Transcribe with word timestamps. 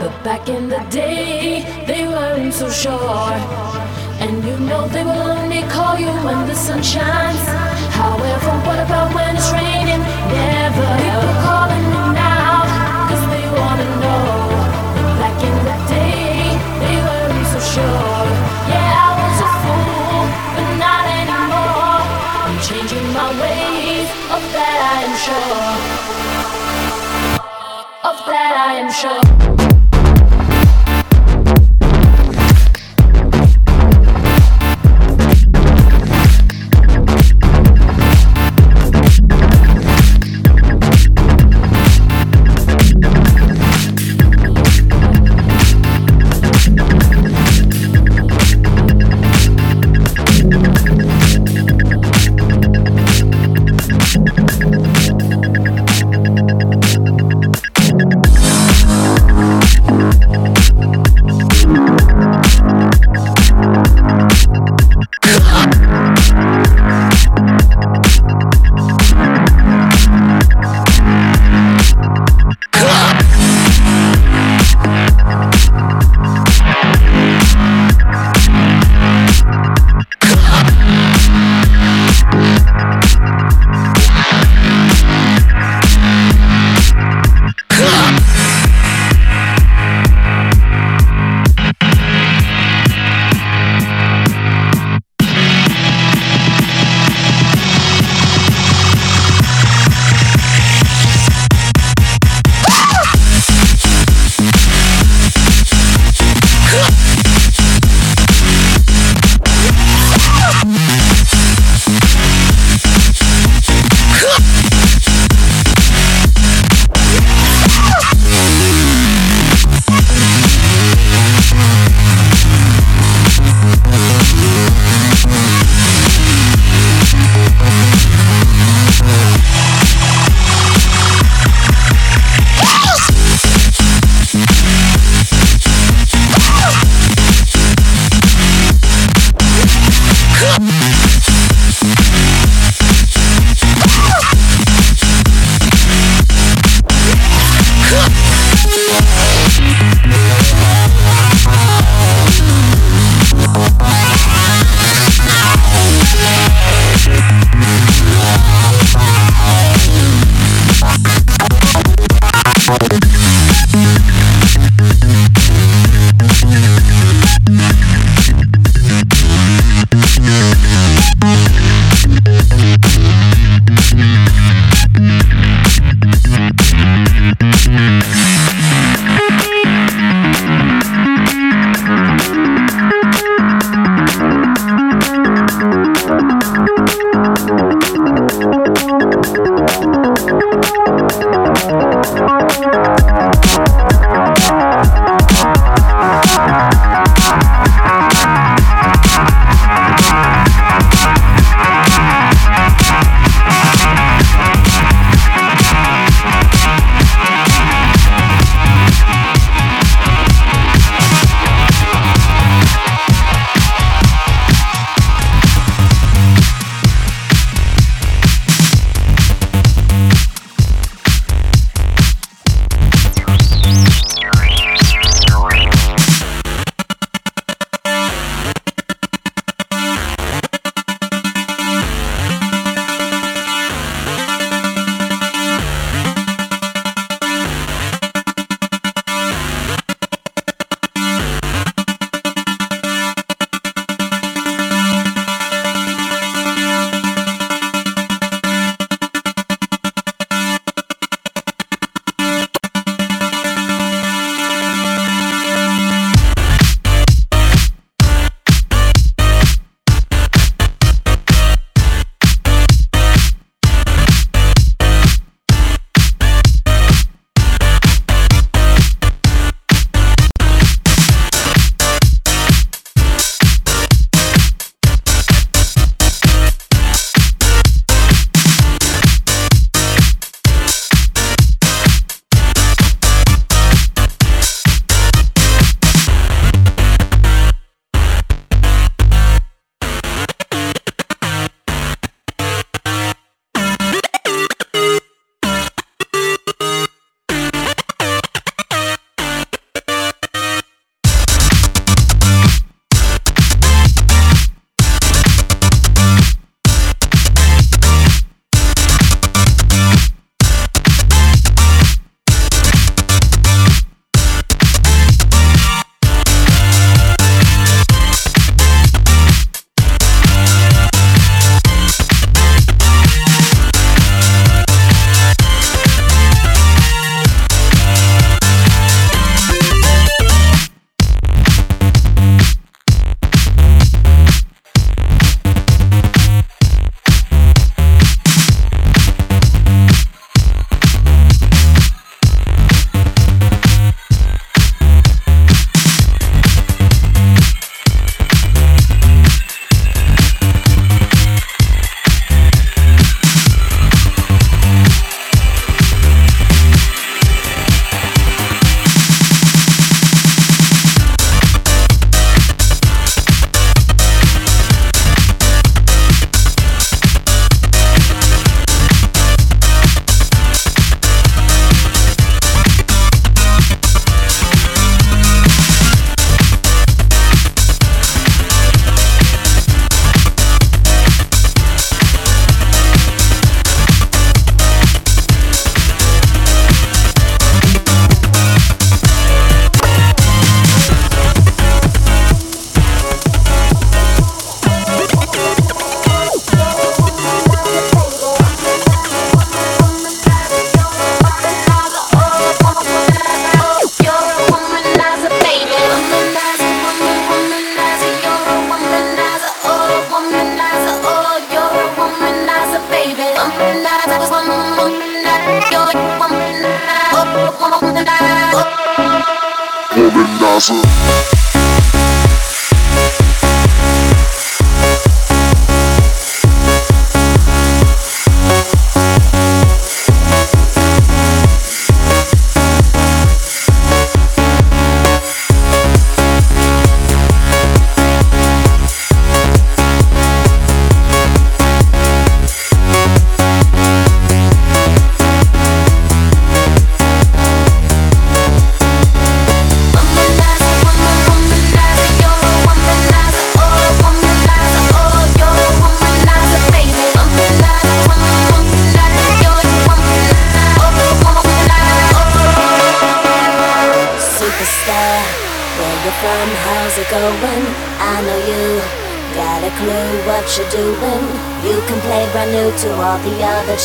But 0.00 0.12
back 0.24 0.48
in 0.48 0.68
the 0.68 0.80
day, 0.90 1.64
they 1.86 2.06
weren't 2.06 2.54
so 2.54 2.68
sure. 2.70 3.34
And 4.20 4.44
you 4.44 4.56
know 4.60 4.86
they 4.88 5.02
will 5.02 5.22
only 5.38 5.62
call 5.68 5.98
you 5.98 6.12
when 6.26 6.46
the 6.46 6.54
sun 6.54 6.82
shines. 6.82 7.44
However, 7.96 8.52
what 8.66 8.78
about 8.78 9.14
when 9.14 9.36
it's 9.36 9.50
raining? 9.52 10.02
Never. 10.28 10.88
People 11.00 11.34
calling 11.44 11.84
me 11.92 12.02
now, 12.12 12.64
cause 13.08 13.24
they 13.32 13.46
wanna 13.58 13.88
know. 14.04 14.24
But 14.96 15.08
back 15.20 15.38
in 15.48 15.56
the 15.68 15.76
day, 15.88 16.52
they 16.82 16.96
weren't 17.06 17.46
so 17.52 17.60
sure. 17.74 18.24
Yeah, 18.72 19.04
I 19.04 19.10
was 19.20 19.38
a 19.46 19.50
fool, 19.60 20.20
but 20.56 20.68
not 20.84 21.04
anymore. 21.20 22.00
I'm 22.44 22.58
changing 22.68 23.06
my 23.16 23.28
ways, 23.40 24.08
of 24.36 24.42
that 24.54 24.78
I 24.92 24.96
am 25.08 25.14
sure. 25.24 25.70
Of 28.10 28.16
that 28.28 28.54
I 28.68 28.72
am 28.80 28.90
sure. 28.92 29.69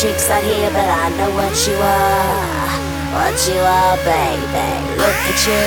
Chicks 0.06 0.30
out 0.30 0.44
here, 0.44 0.70
but 0.76 0.84
I 0.84 1.08
know 1.16 1.32
what 1.32 1.56
you 1.64 1.76
are. 1.80 2.68
What 3.16 3.36
you 3.48 3.58
are, 3.58 3.96
baby. 4.04 4.70
Look 5.00 5.22
at 5.32 5.40
you, 5.48 5.64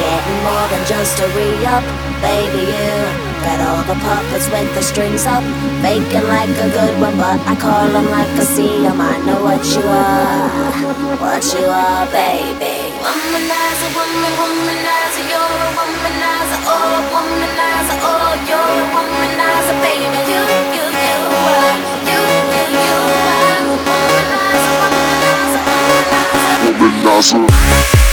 getting 0.00 0.40
more 0.48 0.66
than 0.72 0.82
just 0.88 1.20
a 1.20 1.28
re-up, 1.36 1.84
baby. 2.24 2.64
You 2.72 2.96
got 3.44 3.60
all 3.68 3.84
the 3.84 4.00
puppets 4.00 4.48
with 4.48 4.72
the 4.72 4.80
strings 4.80 5.28
up, 5.28 5.44
faking 5.84 6.24
like 6.24 6.48
a 6.56 6.68
good 6.72 6.94
one, 7.04 7.20
but 7.20 7.36
I 7.44 7.54
call 7.54 7.84
them 7.92 8.08
like 8.08 8.32
I 8.32 8.44
see 8.48 8.80
them. 8.80 8.96
I 8.96 9.20
know 9.28 9.44
what 9.44 9.60
you 9.60 9.84
are, 9.84 10.88
what 11.20 11.44
you 11.52 11.68
are, 11.68 12.08
baby. 12.08 12.96
Womanizer, 13.04 13.90
woman, 13.92 14.32
womanizer, 14.40 15.09
womanizer, 19.70 20.46
baby. 27.38 28.09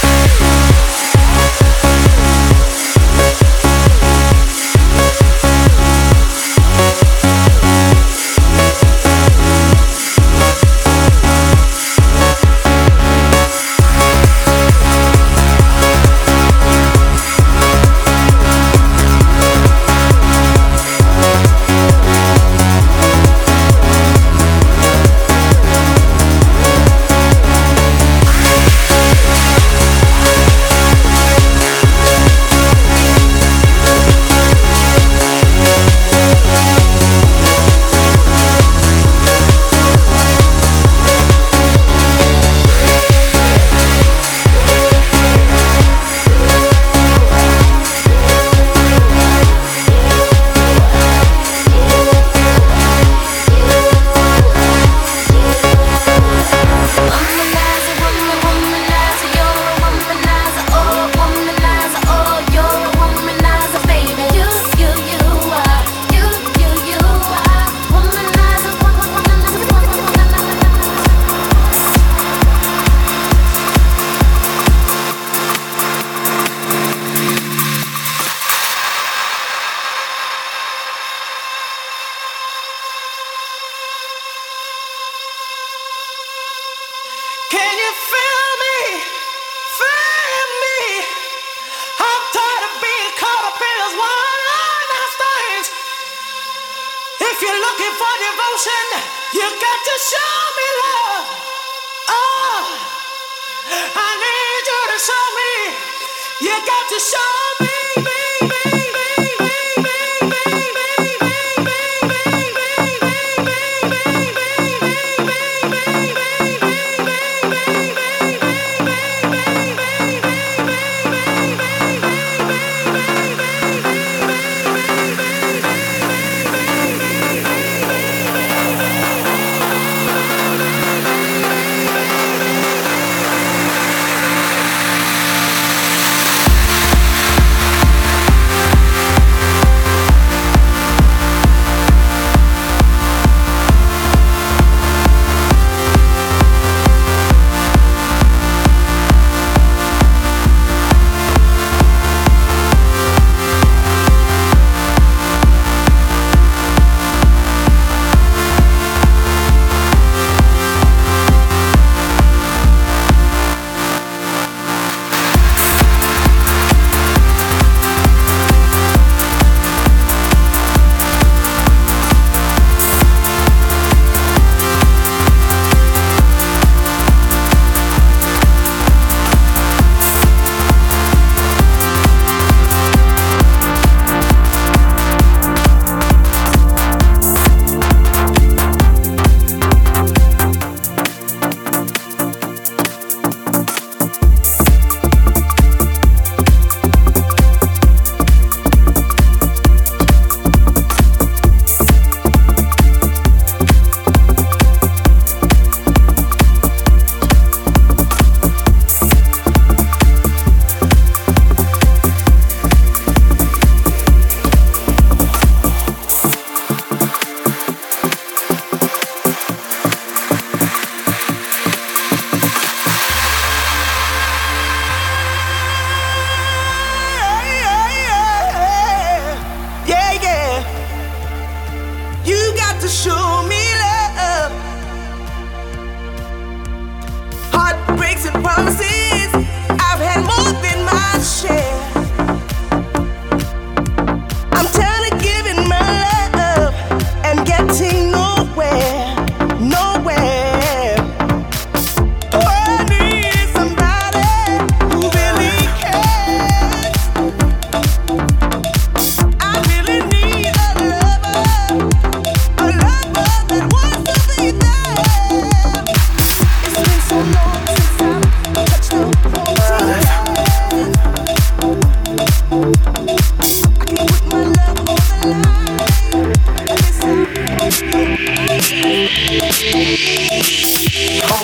All 278.57 278.63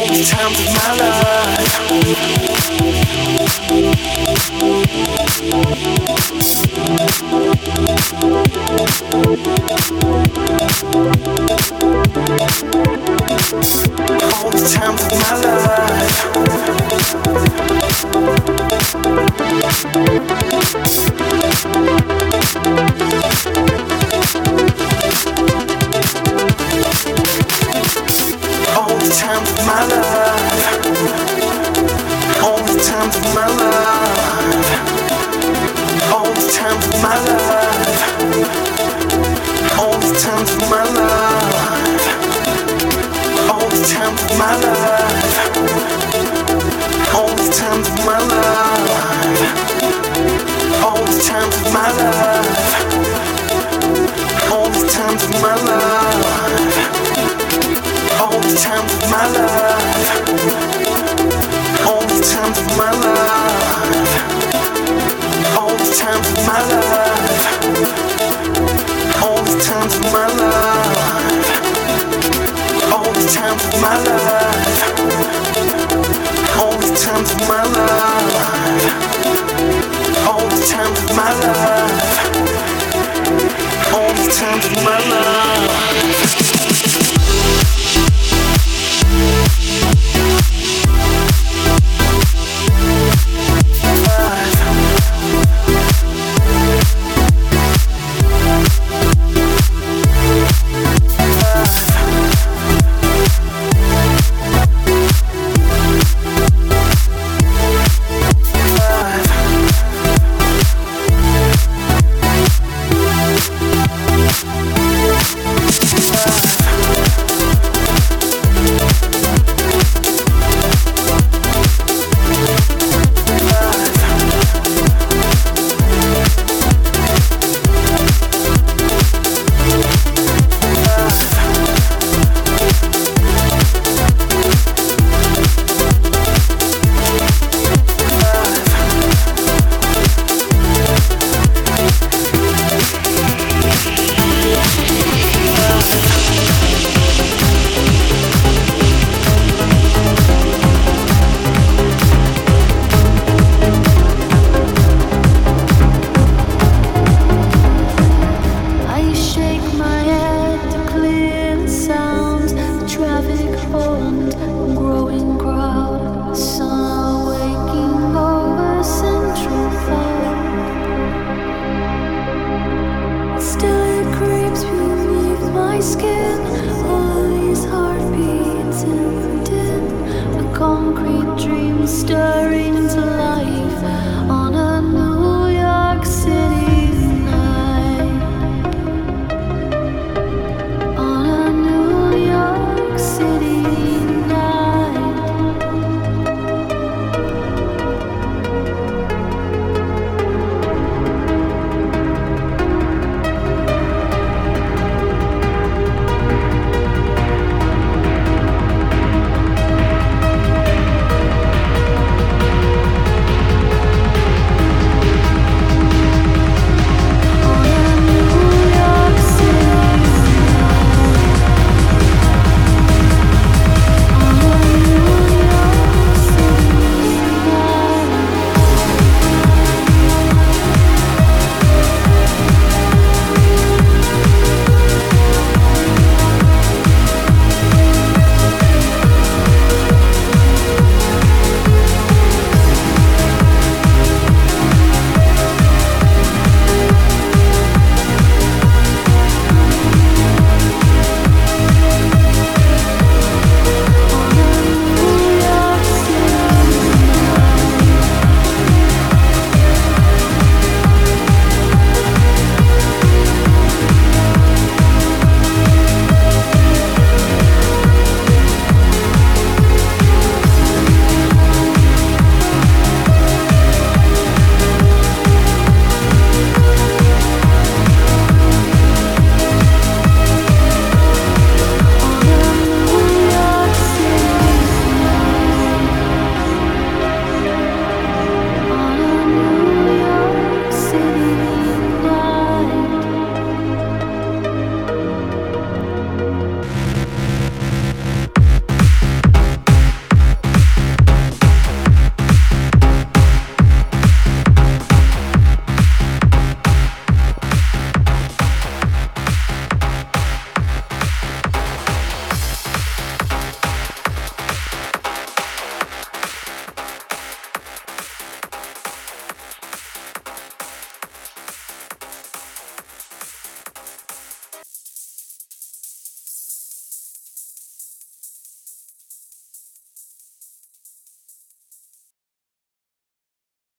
the 0.08 0.24
times 0.26 0.58
of 0.58 0.66
my 0.74 0.90
life. 0.98 1.74
All 14.34 14.50
the 14.50 14.58
times 14.74 15.02
of 15.04 15.12
my 15.12 15.34
life. 23.54 23.73
All 29.74 29.88
the 32.62 32.78
times 32.86 33.16
of 33.18 33.26
my 33.34 33.48
life. 33.48 34.70
All 36.14 36.30
the 36.32 36.46
times 36.54 36.86
of 36.86 37.02
my 37.02 37.18
life. 37.26 38.14
All 39.80 39.98
the 39.98 40.14
times 40.14 40.52
of 40.54 40.70
my 40.70 40.84
life. 40.94 42.06
All 43.50 43.68
the 43.68 43.82
times 43.90 44.22
of 44.22 44.38
my 44.38 44.54
life. 44.62 45.38
All 47.16 47.34
the 47.34 47.48
times 47.58 47.88
of 47.90 47.98
my 48.06 48.20
life. 48.30 48.78
All 50.86 51.04
the 51.04 51.18
times 51.26 51.56
of 51.58 51.74
my 51.74 51.90
life. 51.98 52.54
All 54.52 54.70
the 54.70 54.88
times 54.88 55.24
of 55.24 55.32
my 55.42 55.56
life 55.56 56.34
all 58.24 58.40
the 58.40 58.56
time 58.58 58.86
of 58.86 59.12
my 59.12 59.28
life. 59.28 59.53
my 73.82 74.04
love. 74.04 74.43